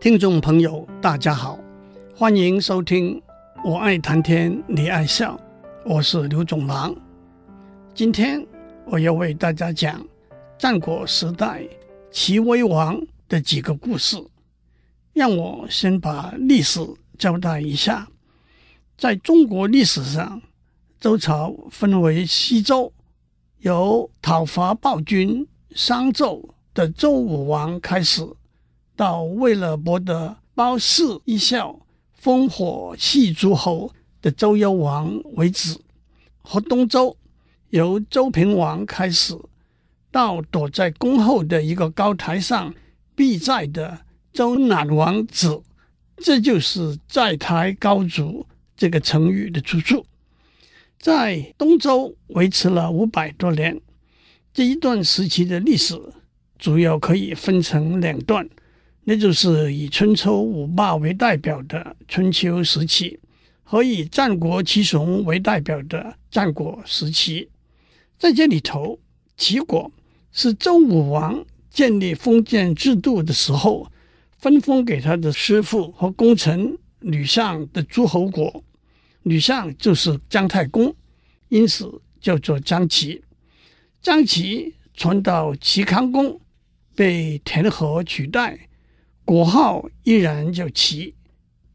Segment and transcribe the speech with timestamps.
[0.00, 1.60] 听众朋友，大家好，
[2.16, 3.16] 欢迎收听
[3.62, 5.36] 《我爱谈天，你爱笑》，
[5.84, 6.96] 我是刘总郎。
[7.94, 8.42] 今天
[8.86, 10.02] 我要为大家讲
[10.56, 11.68] 战国时代
[12.10, 14.16] 齐威王的几个故事。
[15.12, 16.80] 让我先把历史
[17.18, 18.08] 交代一下。
[18.96, 20.40] 在中国历史上，
[20.98, 22.90] 周朝分为西周，
[23.58, 26.42] 由讨伐暴君商纣
[26.72, 28.26] 的周武王开始。
[29.00, 31.80] 到为了博得褒姒一笑，
[32.22, 35.78] 烽火戏诸侯的周幽王为止；
[36.42, 37.16] 和东周
[37.70, 39.34] 由周平王开始，
[40.10, 42.74] 到躲在宫后的一个高台上
[43.14, 44.00] 避债的
[44.34, 45.62] 周赧王子。
[46.18, 48.44] 这就是“债台高筑”
[48.76, 50.04] 这个成语的出处。
[50.98, 53.80] 在东周维持了五百多年，
[54.52, 55.98] 这一段时期的历史
[56.58, 58.46] 主要可以分成两段。
[59.04, 63.18] 那就是以春秋五霸为代表的春秋时期，
[63.62, 67.48] 和以战国七雄为代表的战国时期。
[68.18, 68.98] 在这里头，
[69.36, 69.90] 齐国
[70.32, 73.90] 是周武王建立封建制度的时候，
[74.38, 78.62] 分封给他的师傅和功臣吕相的诸侯国。
[79.22, 80.94] 吕相就是姜太公，
[81.48, 83.22] 因此叫做姜齐。
[84.02, 86.40] 姜齐传到齐康公，
[86.94, 88.58] 被田和取代。
[89.30, 91.14] 国号依然叫齐，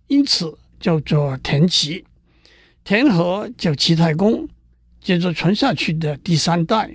[0.08, 2.04] 因此叫做田齐。
[2.84, 4.46] 田和叫齐太公，
[5.00, 6.94] 接着传下去的第三代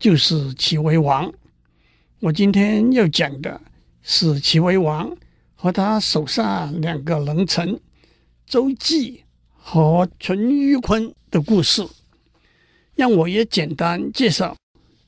[0.00, 1.32] 就是齐威王。
[2.18, 3.60] 我今天要讲的
[4.02, 5.16] 是齐威王
[5.54, 7.80] 和他手下两个能臣
[8.44, 11.86] 周忌和淳于髡的故事。
[12.96, 14.56] 让我也简单介绍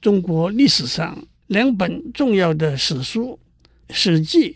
[0.00, 3.36] 中国历史上两本重要的史书
[3.92, 4.52] 《史记》。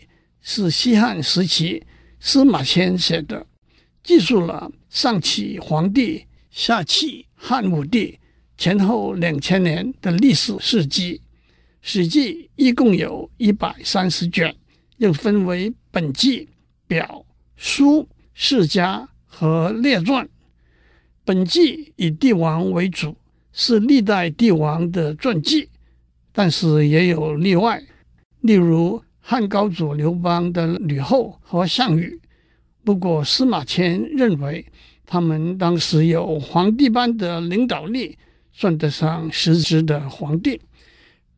[0.49, 1.83] 是西汉时期
[2.21, 3.45] 司马迁写的，
[4.01, 8.17] 记述了上启皇帝、下启汉武帝
[8.57, 11.15] 前后两千年的历史事迹。
[11.81, 14.55] 《史记》一共有一百三十卷，
[14.95, 16.47] 又分为本纪、
[16.87, 17.25] 表、
[17.57, 20.25] 书、世家和列传。
[21.25, 23.17] 本纪以帝王为主，
[23.51, 25.67] 是历代帝王的传记，
[26.31, 27.83] 但是也有例外，
[28.39, 29.03] 例如。
[29.29, 32.17] 汉高祖刘邦的吕后和项羽，
[32.85, 34.65] 不过司马迁认为
[35.05, 38.17] 他们当时有皇帝般的领导力，
[38.53, 40.61] 算得上实质的皇帝。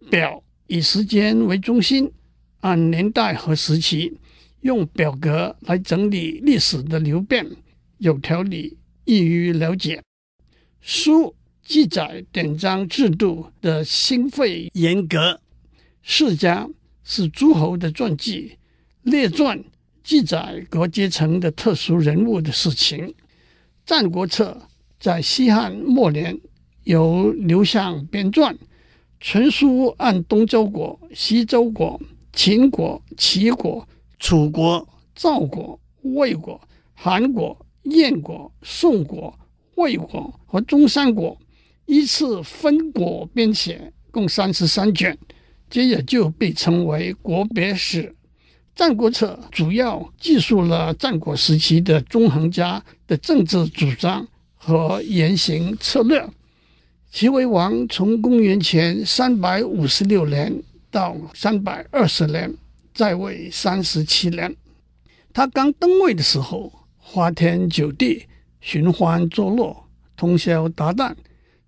[0.07, 2.11] 表以时间为中心，
[2.59, 4.15] 按年代和时期，
[4.61, 7.43] 用表格来整理历史的流变，
[7.97, 9.99] 有条理，易于了解。
[10.79, 11.33] 书
[11.63, 15.41] 记载典章制度的心肺严格，
[16.03, 16.69] 世家。
[17.11, 18.55] 是诸侯的传记，
[19.01, 19.59] 列传
[20.03, 23.07] 记载各阶层的特殊人物的事情。
[23.83, 24.55] 《战国策》
[24.99, 26.39] 在西汉末年
[26.83, 28.55] 由刘向编撰，
[29.19, 31.99] 全书按东周国、西周国、
[32.31, 33.87] 秦国、齐国、
[34.19, 36.61] 楚国、赵国、魏国、
[36.93, 39.33] 韩国、燕国、宋国、
[39.77, 41.35] 魏国和中山国
[41.87, 45.17] 依次分国编写，共三十三卷。
[45.69, 48.03] 这也就被称为国别史。
[48.75, 54.25] 《战国策》主要记述了战国时期的纵横家的政治主张
[54.55, 56.25] 和言行策略。
[57.11, 62.55] 齐威王从公元前三百五十六年到三百二十年，
[62.93, 64.55] 在位三十七年。
[65.33, 68.25] 他刚登位的时候，花天酒地，
[68.61, 69.75] 寻欢作乐，
[70.15, 71.13] 通宵达旦，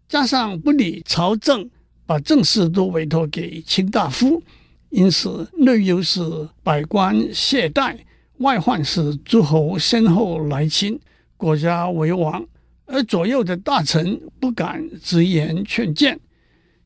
[0.07, 1.69] 加上不理朝政。
[2.05, 4.41] 把政事都委托给卿大夫，
[4.89, 6.21] 因此内忧是
[6.63, 7.97] 百官懈怠，
[8.37, 10.99] 外患是诸侯先后来侵，
[11.37, 12.45] 国家为亡，
[12.85, 16.19] 而左右的大臣不敢直言劝谏。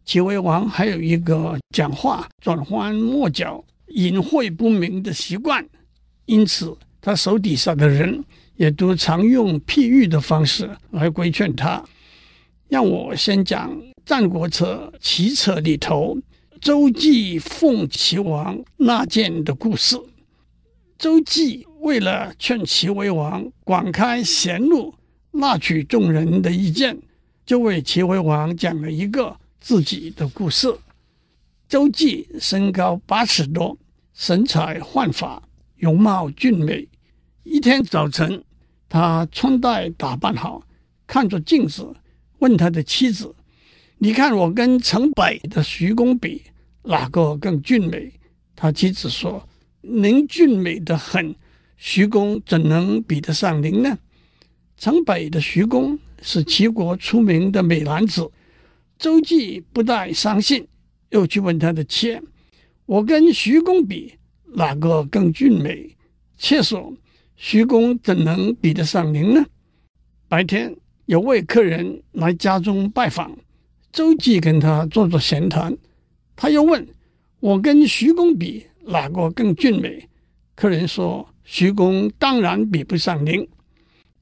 [0.03, 5.65] 齐威王还有一个讲话转弯抹角、隐晦不明的习惯，
[6.25, 8.23] 因此他手底下的人
[8.55, 11.83] 也都常用譬喻的方式来规劝他。
[12.67, 13.75] 让我先讲。
[14.05, 16.15] 《战国策·齐策》里头，
[16.61, 19.99] 周忌奉齐王纳谏的故事。
[20.95, 24.93] 周忌为了劝齐威王广开贤路，
[25.31, 26.95] 纳取众人的意见，
[27.47, 30.71] 就为齐威王讲了一个自己的故事。
[31.67, 33.75] 周忌身高八尺多，
[34.13, 35.41] 神采焕发，
[35.77, 36.87] 容貌俊美。
[37.41, 38.43] 一天早晨，
[38.87, 40.61] 他穿戴打扮好，
[41.07, 41.91] 看着镜子，
[42.37, 43.33] 问他的妻子。
[43.97, 46.41] 你看我跟城北的徐公比，
[46.83, 48.11] 哪个更俊美？
[48.53, 49.47] 他妻子说
[49.81, 51.33] ：“您俊美的很，
[51.77, 53.97] 徐公怎能比得上您呢？
[54.77, 58.29] 城北的徐公是齐国出名的美男子。
[58.99, 60.67] 周忌不太相信，
[61.09, 62.21] 又去问他的妾
[62.85, 64.13] ：“我跟徐公比，
[64.55, 65.95] 哪个更俊美？”
[66.37, 66.93] 妾说
[67.37, 69.45] ：“徐公怎能比得上您呢？”
[70.27, 70.75] 白天
[71.05, 73.37] 有位客人来家中拜访，
[73.95, 75.77] 周忌跟他做做闲谈，
[76.35, 76.85] 他又问
[77.39, 80.09] ：“我跟徐公比，哪个更俊美？”
[80.53, 83.47] 客人说：“徐公当然比不上您。”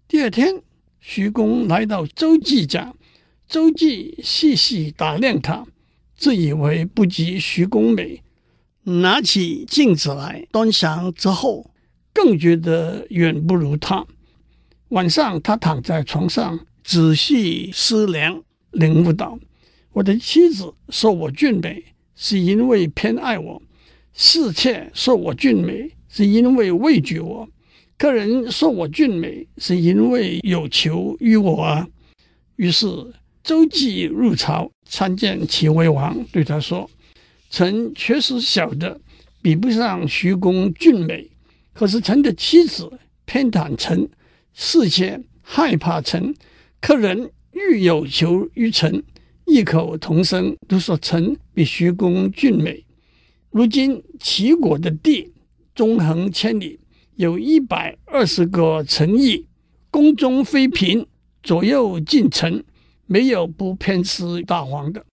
[0.07, 0.61] 第二天，
[0.99, 2.93] 徐公来到周忌家。
[3.47, 5.65] 周忌细细打量他，
[6.15, 8.21] 自以为不及徐公美，
[8.83, 11.71] 拿起镜子来端详之后，
[12.13, 14.05] 更觉得远不如他。
[14.89, 19.39] 晚上，他躺在床上仔细思量，领悟到：
[19.93, 21.83] 我的妻子说我俊美，
[22.15, 23.61] 是因为偏爱我；
[24.13, 27.47] 侍妾说我俊美，是因为畏惧我；
[27.97, 31.87] 客人说我俊美，是因为有求于我啊。
[32.57, 32.87] 于是。
[33.43, 36.89] 周忌入朝参见齐威王，对他说
[37.51, 39.01] ：“臣确实晓得
[39.41, 41.29] 比不上徐公俊美，
[41.73, 42.89] 可是臣的妻子
[43.25, 44.09] 偏袒臣，
[44.53, 46.33] 侍妾害怕臣，
[46.79, 49.03] 客人欲有求于臣，
[49.45, 52.85] 异口同声都说臣比徐公俊美。
[53.51, 55.31] 如今齐国的地
[55.75, 56.79] 纵横千里，
[57.15, 59.45] 有一百二十个城邑，
[59.89, 61.05] 宫中妃嫔
[61.41, 62.63] 左右近臣。”
[63.05, 65.05] 没有不偏私大王的，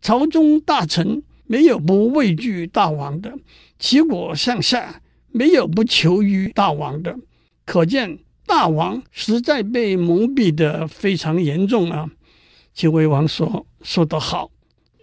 [0.00, 3.34] 朝中大臣没有不畏惧大王的，
[3.80, 5.02] 齐国上下
[5.32, 7.18] 没有不求于大王的，
[7.66, 12.08] 可见大王实在被蒙蔽得非常严重啊！
[12.74, 14.50] 齐威王说：“说得好。”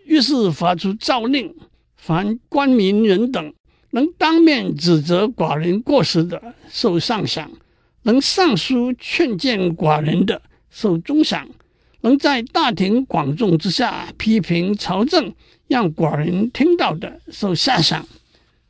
[0.06, 1.56] 于是发出诏令：
[1.96, 3.54] 凡官民人等
[3.92, 7.48] 能当面指责寡人过失的，受上赏；
[8.04, 11.48] 能上书劝谏寡人的，受中赏。
[12.02, 15.34] 能在大庭广众之下批评朝政，
[15.68, 18.08] 让寡人听到的受下赏。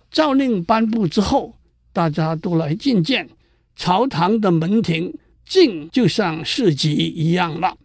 [0.09, 1.53] 诏令颁布之后，
[1.93, 3.29] 大家都来觐见，
[3.75, 5.13] 朝堂的门庭
[5.45, 7.77] 静就像市集一样了。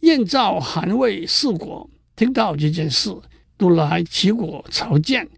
[0.00, 3.14] 燕赵韩魏四国听到这件事，
[3.56, 5.28] 都来齐国朝见，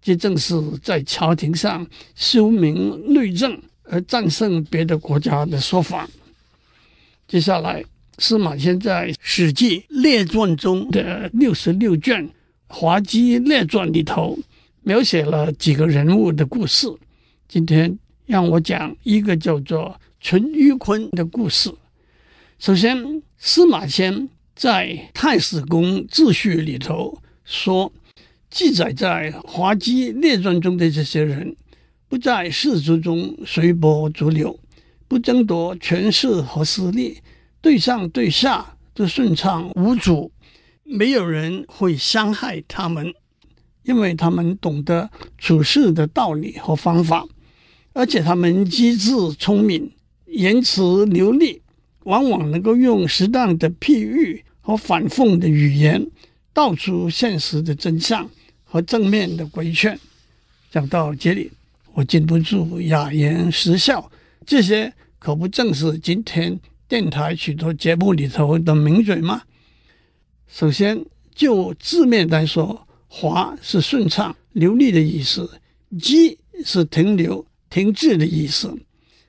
[0.00, 6.08] 这正是在朝廷上修明律政而战胜别的国家的说法。
[7.28, 7.84] 接下来。
[8.18, 12.26] 司马迁在《史记列传》中的六十六卷
[12.66, 14.38] 《滑稽列传》里头，
[14.84, 16.90] 描写了几个人物的故事。
[17.46, 21.70] 今天让我讲一个叫做淳于髡的故事。
[22.58, 27.92] 首先，司马迁在《太史公自序》里头说，
[28.50, 31.54] 记载在《滑稽列传》中的这些人，
[32.08, 34.58] 不在世俗中随波逐流，
[35.06, 37.18] 不争夺权势和势力。
[37.60, 40.32] 对上对下都顺畅无阻，
[40.82, 43.12] 没有人会伤害他们，
[43.82, 47.26] 因为他们懂得处事的道理和方法，
[47.92, 49.92] 而且他们机智聪明，
[50.26, 51.60] 言辞流利，
[52.06, 56.04] 往往能够用适当的譬喻和反讽的语言，
[56.52, 58.28] 道出现实的真相
[58.64, 59.98] 和正面的规劝。
[60.70, 61.50] 讲到这里，
[61.94, 64.10] 我禁不住哑然失笑，
[64.44, 69.42] 这些可不正是今天电台许多节目里头的名嘴吗？
[70.48, 71.04] 首先
[71.34, 75.60] 就字面来说，“滑”是顺畅流利的意思
[76.00, 78.72] ，“稽”是停留停滞的意思。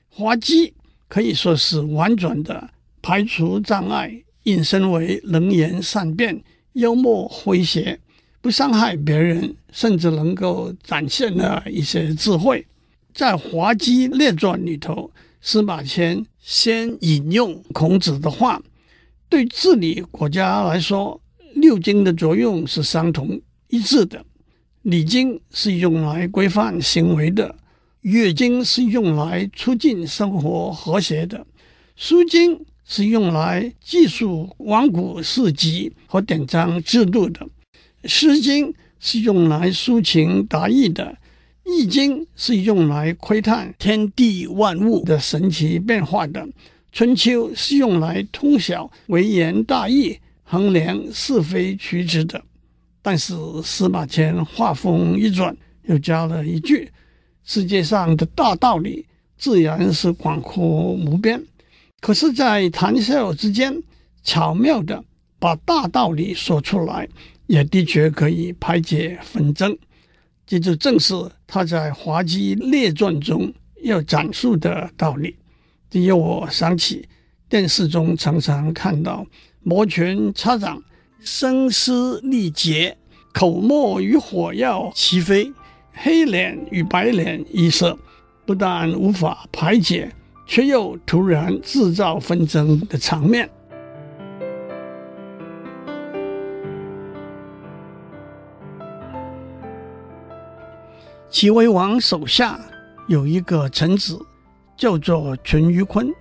[0.08, 0.72] 滑稽
[1.08, 2.70] 可以说是婉转的
[3.02, 6.40] 排除障碍，引申为能言善辩、
[6.74, 7.98] 幽默诙谐，
[8.40, 12.66] 不伤害别人，甚至能够展现了一些智慧。
[13.12, 15.10] 在《滑稽列传》里头。
[15.40, 18.60] 司马迁先引用孔子的话
[19.30, 21.18] ：“对治理国家来说，
[21.54, 24.22] 六经的作用是相同一致的。
[24.82, 27.54] 礼经是用来规范行为的，
[28.02, 31.46] 乐经是用来促进生活和谐的，
[31.96, 37.46] 书经是用来记述往古事迹和典章制度的，
[38.04, 41.16] 诗经是用来抒情达意的。”
[41.70, 46.40] 《易经》是用来窥探天地万物的神奇变化的，
[46.92, 52.42] 《春秋》是用来通晓微言大义、衡量是非曲直的。
[53.02, 56.90] 但是司马迁话锋一转，又加了一句
[57.48, 59.06] ：“世界上的大道理
[59.38, 61.42] 自然是广阔无边，
[61.98, 63.74] 可是，在谈笑之间，
[64.22, 65.02] 巧妙地
[65.38, 67.08] 把大道理说出来，
[67.46, 69.74] 也的确可以排解纷争。”
[70.46, 71.14] 这就正是
[71.46, 73.50] 他在《滑稽列传》中
[73.82, 75.34] 要讲述的道理。
[75.88, 77.08] 这让我想起
[77.48, 79.26] 电视中常常看到
[79.62, 80.82] 摩拳擦掌、
[81.20, 82.94] 声嘶力竭、
[83.32, 85.50] 口沫与火药齐飞、
[86.00, 87.98] 黑脸与白脸一色，
[88.46, 90.10] 不但无法排解，
[90.46, 93.50] 却又突然制造纷争的场面。
[101.28, 102.58] 齐威王手下
[103.08, 104.18] 有一个臣子，
[104.76, 106.14] 叫做淳于髡。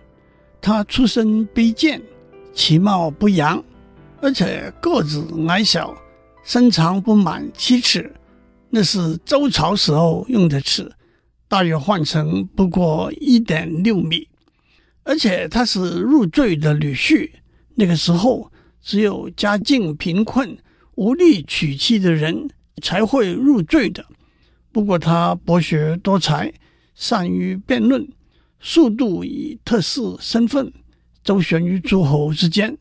[0.60, 2.02] 他出身卑贱，
[2.52, 3.64] 其貌不扬，
[4.22, 5.96] 而且个子矮小，
[6.44, 8.12] 身长不满七尺，
[8.78, 10.92] 那是周朝时候用的尺，
[11.48, 14.30] 大约换成不过一点六米。
[15.02, 17.28] 而且他是入赘的女婿，
[17.74, 20.56] 那个时候只有家境贫困、
[20.94, 22.48] 无力娶妻的人
[22.84, 24.06] 才会入赘的。
[24.72, 26.54] 不过他博学多才，
[26.94, 28.08] 善于辩论，
[28.60, 30.72] 数度以特使身份
[31.24, 32.78] 周旋于诸侯之间，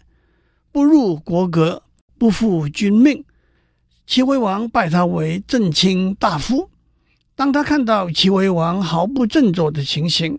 [0.70, 1.82] 不入国格，
[2.18, 3.24] 不负君命。
[4.06, 6.70] 齐威王拜他为正卿大夫。
[7.34, 10.38] 当他看到齐威王毫不振作的情形，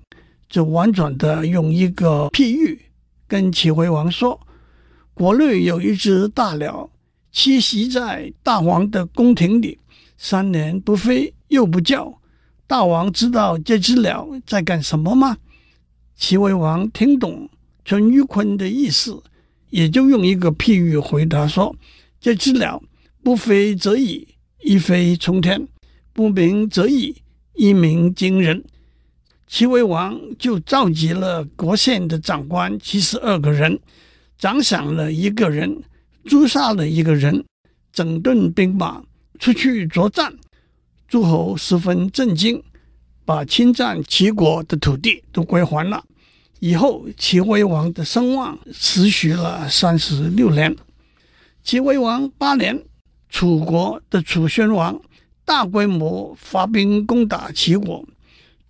[0.49, 2.81] 就婉转地用一个譬喻
[3.27, 4.39] 跟齐威王说
[5.13, 6.89] ：“国内有一只大鸟，
[7.33, 9.77] 栖息在大王的宫廷里，
[10.17, 12.19] 三年不飞。”又不叫，
[12.67, 15.37] 大王知道这只鸟在干什么吗？
[16.17, 17.49] 齐威王听懂
[17.85, 19.23] 淳于髡的意思，
[19.69, 21.73] 也就用一个譬喻回答说
[22.19, 22.83] ：“这只鸟
[23.23, 24.27] 不飞则已，
[24.61, 25.67] 一飞冲天；
[26.13, 27.15] 不鸣则已，
[27.55, 28.63] 一鸣惊人。”
[29.47, 33.79] 齐威王就召集了国县的长官七十二个人，
[34.37, 35.81] 奖赏了一个人，
[36.25, 37.45] 诛杀了一个人，
[37.93, 39.01] 整顿兵马
[39.39, 40.33] 出去作战。
[41.07, 42.61] 诸侯十分震惊，
[43.23, 46.03] 把侵占齐国的土地都归还了。
[46.59, 50.75] 以后，齐威王的声望持续了三十六年。
[51.63, 52.83] 齐威王八年，
[53.29, 54.99] 楚国的楚宣王
[55.45, 58.05] 大规模发兵攻打齐国，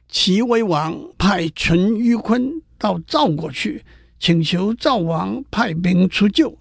[0.09, 3.83] 齐威王派淳于髡到赵国去，
[4.19, 6.57] 请求赵王派兵出救，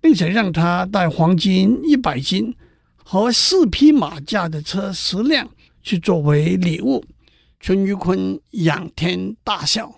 [0.00, 2.54] 并且让他带黄金一百斤。
[3.04, 5.46] 和四匹马驾的车十辆
[5.82, 7.04] 去作为礼物，
[7.60, 9.92] 淳于髡仰天大笑，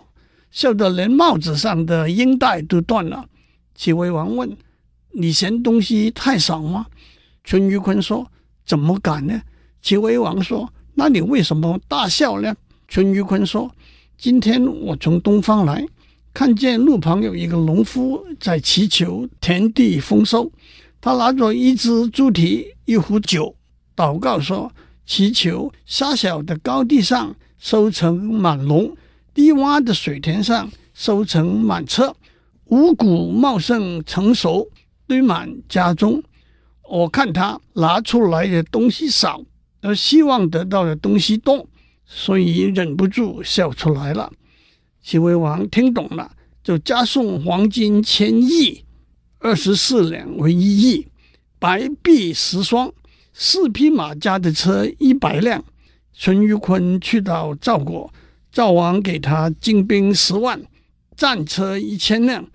[0.51, 3.29] 笑得连帽子上的缨带都断了。
[3.73, 4.57] 齐威王问
[5.13, 6.87] ：“你嫌东西太少吗？”
[7.45, 8.29] 淳于髡说
[8.65, 9.41] ：“怎么敢呢？”
[9.81, 12.53] 齐威王说：“那你为什么大笑呢？”
[12.89, 13.71] 淳于髡说
[14.17, 15.85] ：“今天我从东方来，
[16.33, 20.51] 看见路旁有一个农夫在祈求田地丰收。”
[20.99, 23.55] 他拿着一只猪蹄、一壶酒，
[23.95, 24.71] 祷告说
[25.05, 28.97] ：“祈求狭小的高地上收成满笼，
[29.31, 32.15] 低洼的水田上收成满册，
[32.65, 34.67] 五谷茂盛成熟，
[35.05, 36.23] 堆满家中。”
[36.87, 39.43] 我看他拿出来的东西少，
[39.81, 41.67] 而希望得到的东西多，
[42.05, 44.31] 所以忍不住笑出来了。
[45.01, 46.31] 齐威王听懂了，
[46.63, 48.83] 就加送黄金千亿。
[49.39, 51.07] 二十四两为一亿，
[51.59, 52.91] 白璧十双，
[53.33, 55.63] 四匹马加的车一百辆。
[56.17, 58.11] 淳于髡去到赵国，
[58.51, 60.59] 赵王给他精兵十万，
[61.15, 62.47] 战车一千辆。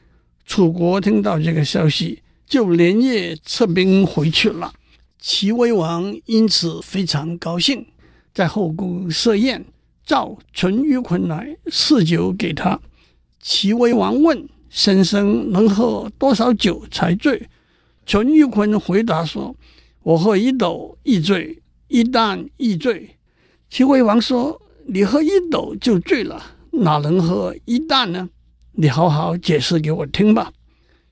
[0.47, 4.75] 楚国听到这个消息，就连夜撤兵回去了。
[5.19, 7.87] 齐威王因此非常高兴，
[8.35, 9.65] 在后宫设宴，
[10.05, 12.79] 召淳于髡来赐酒给他。
[13.41, 14.47] 齐威王问。
[14.73, 17.49] 先生能喝多少酒才醉？
[18.07, 19.57] 淳于髡回答说
[20.05, 23.17] ：“我喝一斗亦醉，一担亦醉。”
[23.69, 26.41] 齐威王说：“你喝一斗就醉了，
[26.71, 28.29] 哪能喝一担呢？
[28.75, 30.53] 你好好解释给我听吧。”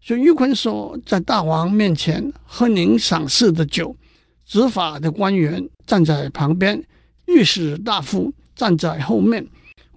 [0.09, 3.95] 就玉坤说：“在大王面前喝您赏赐的酒，
[4.47, 6.83] 执法的官员站在旁边，
[7.27, 9.47] 御史大夫站在后面，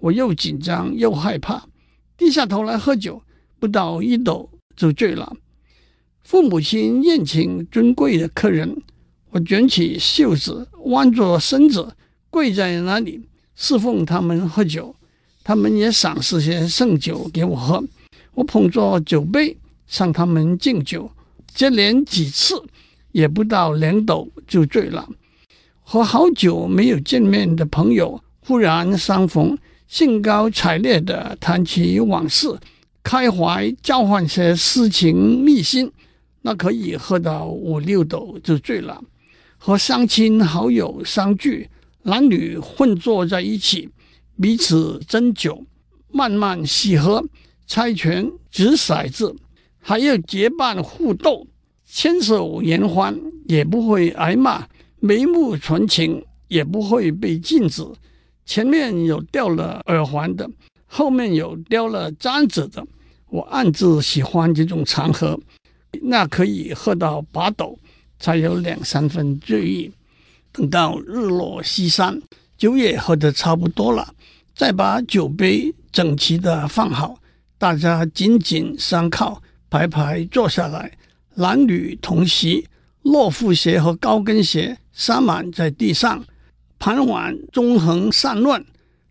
[0.00, 1.64] 我又紧张又害怕，
[2.18, 3.22] 低下头来喝酒。”
[3.58, 5.34] 不到一斗就醉了。
[6.24, 8.82] 父母亲宴请尊贵的客人，
[9.30, 11.96] 我卷起袖子，弯着身子
[12.28, 13.22] 跪在那里
[13.54, 14.94] 侍奉他们喝酒。
[15.42, 17.82] 他们也赏赐些圣酒给我喝。
[18.34, 19.56] 我捧着酒杯
[19.92, 21.10] 向他们敬酒，
[21.54, 22.54] 接连几次
[23.10, 25.06] 也不到两斗就醉了。
[25.82, 32.58] 和好久没有见面的朋友忽然相逢，兴高采烈地谈起往事。
[33.02, 35.92] 开怀交换些私情秘辛，
[36.40, 38.98] 那可以喝到五六斗就醉了。
[39.58, 41.68] 和乡亲好友相聚，
[42.04, 43.90] 男女混坐在一起，
[44.40, 45.66] 彼此斟酒，
[46.10, 47.22] 慢慢细喝，
[47.66, 49.36] 猜拳、掷骰子，
[49.82, 51.44] 还要结伴互斗，
[51.84, 54.64] 牵手言欢，也不会挨骂，
[55.00, 57.84] 眉目传情，也不会被禁止。
[58.46, 60.48] 前面有掉了耳环的，
[60.86, 62.86] 后面有掉了簪子的。
[63.28, 65.38] 我暗自喜欢这种场合，
[66.02, 67.76] 那可以喝到把斗，
[68.20, 69.90] 才有两三分醉意。
[70.52, 72.22] 等到日落西山，
[72.56, 74.14] 酒也喝得差不多了，
[74.54, 77.16] 再把酒杯整齐的放好，
[77.58, 80.92] 大家紧紧相靠，排排坐下来，
[81.36, 82.68] 男女同席，
[83.00, 86.22] 乐福鞋和高跟鞋撒满在地上，
[86.78, 88.62] 盘碗纵横散乱，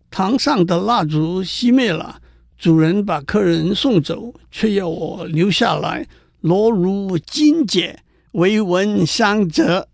[0.08, 2.20] 堂上的蜡烛熄灭了。
[2.56, 6.06] 主人把客人送走，却要我留下来，
[6.42, 7.98] 罗如金解，
[8.30, 9.88] 唯闻香泽。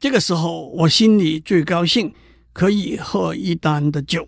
[0.00, 2.14] 这个时候，我心里最高兴，
[2.54, 4.26] 可以喝一担的酒。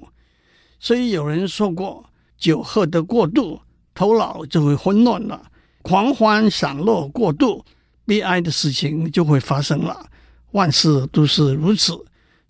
[0.79, 3.63] 所以有人说过，酒喝得过度，
[3.95, 5.41] 头脑就会混乱了；
[5.87, 7.65] 狂欢享乐过度，
[8.05, 10.11] 悲哀的事情就会发生了。
[10.51, 11.97] 万事都是如此，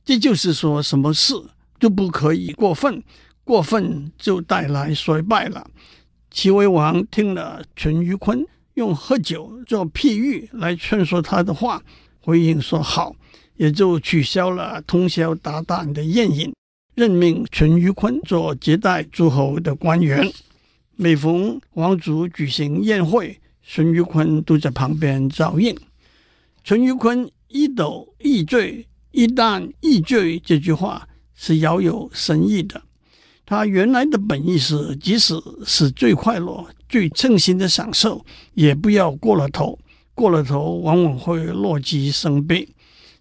[0.06, 1.34] 这就是说，什么事
[1.78, 3.02] 都不可以过分。
[3.44, 5.66] 过分就带来衰败了。
[6.30, 11.82] 齐威王听了淳于髡用喝酒做譬喻来劝说他的话，
[12.22, 13.14] 回应说好，
[13.56, 16.54] 也就取消了通宵达旦的宴饮，
[16.94, 20.32] 任命淳于髡做接待诸侯的官员。
[20.98, 25.76] 每逢王族举行宴会，淳于髡都在旁边照应。
[26.64, 32.80] 淳于髡一斗一醉，一旦一醉，这句话是饶有深意的。
[33.44, 35.34] 他原来的本意是，即使
[35.66, 38.24] 是最快乐、最称心的享受，
[38.54, 39.78] 也不要过了头。
[40.14, 42.66] 过了头，往往会乐极生悲。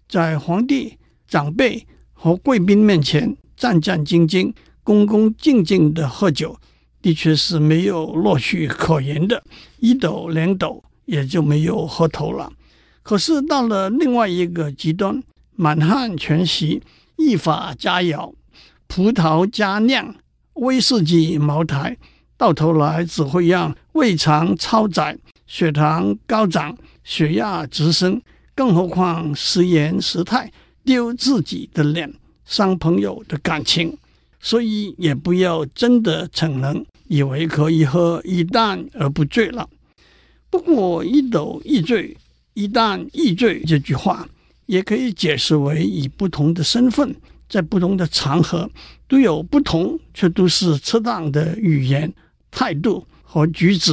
[0.08, 0.96] 在皇帝、
[1.28, 6.58] 长辈和贵宾面前战战兢兢、恭恭敬敬的喝酒，
[7.06, 9.40] 的确是没有乐趣可言的。
[9.78, 12.52] 一斗两斗也就没有喝头了。
[13.04, 15.22] 可是到了另外一个极端，
[15.54, 16.82] 满汉全席，
[17.14, 18.34] 一法佳肴。
[18.88, 20.12] 葡萄佳酿，
[20.54, 21.96] 威士忌茅台，
[22.36, 25.16] 到头来只会让胃肠超载，
[25.46, 28.20] 血糖高涨，血压直升。
[28.56, 30.50] 更何况食言失态，
[30.84, 32.12] 丢自己的脸，
[32.44, 33.96] 伤朋友的感情。
[34.40, 39.68] 所以也不要真的逞能，以为可以喝一担而不醉了。
[40.50, 42.16] 不过一斗一醉，
[42.54, 44.28] 一担一醉这句话，
[44.66, 47.14] 也可以解释为以不同的身份。
[47.48, 48.68] 在不同的场合
[49.06, 52.12] 都有不同，却都是适当的语言、
[52.50, 53.92] 态度和举止，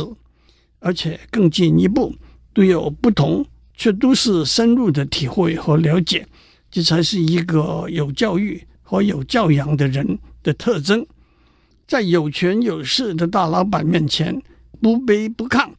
[0.79, 2.15] 而且更进一步，
[2.51, 3.45] 都有不同，
[3.75, 6.25] 却都是深入的体会和了解，
[6.71, 11.05] 这才是一个有教育和有教养的人的特征。
[11.93, 14.41] 在有权有势的大老板面前
[14.81, 15.69] 不卑不亢，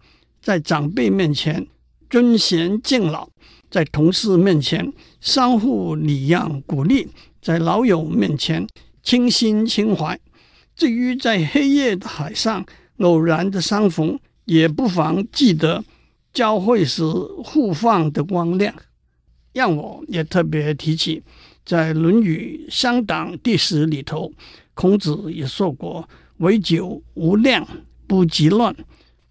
[0.40, 1.66] 在长辈面前
[2.08, 3.28] 尊贤敬老，
[3.68, 7.08] 在同事面前相互礼让鼓励。
[7.42, 8.64] 在老友面前
[9.02, 10.16] 倾心倾怀，
[10.76, 12.64] 至于在黑夜的海上
[12.98, 15.84] 偶然的相逢，也不妨记得
[16.32, 18.72] 交汇时互放的光亮。
[19.52, 21.20] 让我也特别提起，
[21.66, 24.32] 在《论语乡党第十》里头，
[24.74, 26.06] 孔子也说过
[26.38, 27.66] ：“唯酒无量，
[28.06, 28.76] 不及乱。”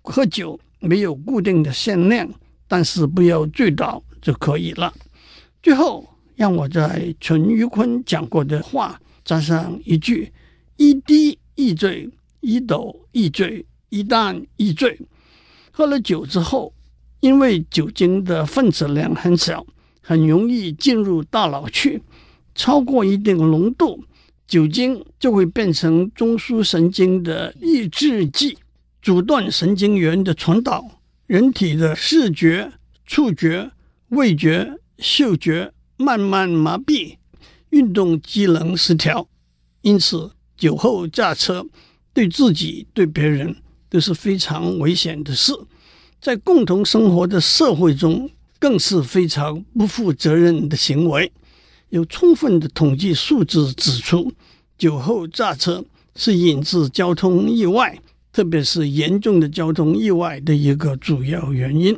[0.02, 2.30] 喝酒没有固定的限量，
[2.68, 4.94] 但是不要醉倒就可以了。
[5.62, 6.10] 最后。
[6.36, 10.34] 让我在淳于髡讲过的话加上一句：
[10.78, 12.10] 一滴一醉，
[12.42, 15.00] 一斗一醉，一旦一醉。
[15.70, 16.74] 喝了酒之后，
[17.20, 19.64] 因为酒精的分子量很小，
[20.02, 22.02] 很容易进入大脑去。
[22.56, 24.04] 超过一定浓度，
[24.48, 28.58] 酒精就会变成中枢神经的抑制剂，
[29.02, 32.72] 阻断神经元的传导，人体的视觉、
[33.06, 33.72] 触觉、
[34.10, 35.72] 味觉、嗅觉。
[35.96, 37.18] 慢慢麻痹，
[37.70, 39.30] 运动机能失调，
[39.84, 41.66] 因此酒后驾车
[42.12, 43.56] 对自己、对别人
[43.90, 45.54] 都是非常危险的事，
[46.20, 48.30] 在共同生活的社会中
[48.60, 51.32] 更是非常不负责任的行为。
[51.94, 54.34] 有充分的统计数字指出，
[54.80, 58.00] 酒后驾车是引致交通意外，
[58.32, 61.96] 特别是严重的交通意外的一个主要原因。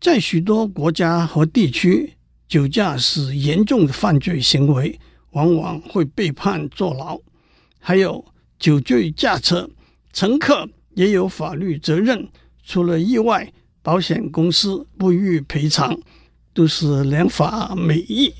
[0.00, 2.14] 在许多国家和地区，
[2.48, 4.98] 酒驾是严重的犯罪行为，
[5.32, 7.20] 往往会被判坐牢。
[7.78, 8.24] 还有
[8.58, 9.68] 酒醉驾车，
[10.14, 12.26] 乘客也有法律责任。
[12.64, 15.94] 除了意外，保险公司不予赔偿。
[16.54, 18.30] 都是良法美意，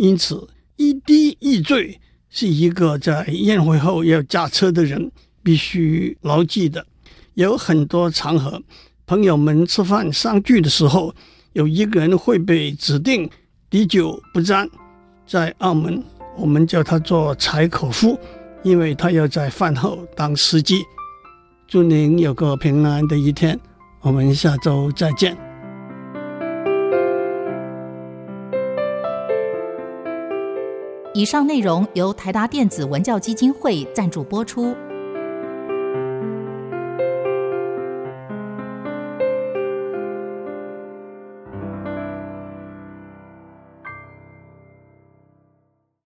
[0.00, 6.86] 因此一滴一醉是一个在宴会后要驾车的人必须牢记的。
[7.34, 8.62] 有很多场合，
[9.04, 11.14] 朋友们吃饭相聚的时候，
[11.52, 13.28] 有一个人会被指定
[13.68, 14.66] 滴酒不沾。
[15.26, 16.02] 在澳门，
[16.34, 18.18] 我们叫他做柴可夫，
[18.62, 20.82] 因为他要在饭后当司机。
[21.68, 23.60] 祝您有个平安的一天，
[24.00, 25.49] 我们下周再见。
[31.12, 34.76] 以上内容由台达电子文教基金会赞助播出。